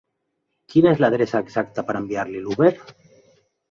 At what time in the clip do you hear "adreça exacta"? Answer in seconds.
1.15-1.87